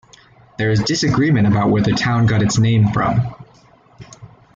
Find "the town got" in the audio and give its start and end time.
1.83-2.41